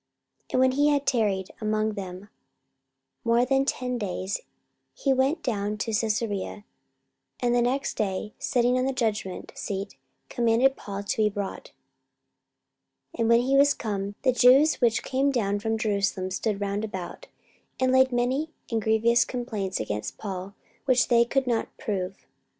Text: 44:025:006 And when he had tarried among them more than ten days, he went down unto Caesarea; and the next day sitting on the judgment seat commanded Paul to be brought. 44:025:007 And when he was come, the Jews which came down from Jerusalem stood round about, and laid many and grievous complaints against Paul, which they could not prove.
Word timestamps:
44:025:006 0.49 0.51
And 0.51 0.59
when 0.61 0.71
he 0.71 0.87
had 0.89 1.05
tarried 1.05 1.51
among 1.61 1.93
them 1.93 2.29
more 3.23 3.45
than 3.45 3.65
ten 3.65 3.99
days, 3.99 4.41
he 4.95 5.13
went 5.13 5.43
down 5.43 5.73
unto 5.73 5.93
Caesarea; 5.93 6.65
and 7.39 7.53
the 7.53 7.61
next 7.61 7.97
day 7.97 8.33
sitting 8.39 8.79
on 8.79 8.85
the 8.85 8.93
judgment 8.93 9.51
seat 9.53 9.97
commanded 10.27 10.75
Paul 10.75 11.03
to 11.03 11.17
be 11.17 11.29
brought. 11.29 11.69
44:025:007 13.15 13.19
And 13.19 13.29
when 13.29 13.41
he 13.41 13.55
was 13.57 13.75
come, 13.75 14.15
the 14.23 14.33
Jews 14.33 14.81
which 14.81 15.03
came 15.03 15.29
down 15.29 15.59
from 15.59 15.77
Jerusalem 15.77 16.31
stood 16.31 16.59
round 16.59 16.83
about, 16.83 17.27
and 17.79 17.91
laid 17.91 18.11
many 18.11 18.49
and 18.71 18.81
grievous 18.81 19.23
complaints 19.23 19.79
against 19.79 20.17
Paul, 20.17 20.55
which 20.85 21.09
they 21.09 21.25
could 21.25 21.45
not 21.45 21.77
prove. 21.77 22.25